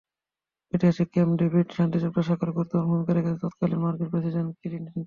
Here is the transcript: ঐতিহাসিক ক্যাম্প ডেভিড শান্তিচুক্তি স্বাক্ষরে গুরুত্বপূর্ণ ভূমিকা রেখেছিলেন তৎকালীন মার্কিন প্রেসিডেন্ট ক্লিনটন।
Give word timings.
ঐতিহাসিক 0.73 1.07
ক্যাম্প 1.13 1.33
ডেভিড 1.41 1.67
শান্তিচুক্তি 1.77 2.21
স্বাক্ষরে 2.27 2.51
গুরুত্বপূর্ণ 2.57 2.89
ভূমিকা 2.91 3.11
রেখেছিলেন 3.13 3.41
তৎকালীন 3.43 3.79
মার্কিন 3.83 4.07
প্রেসিডেন্ট 4.13 4.51
ক্লিনটন। 4.61 4.99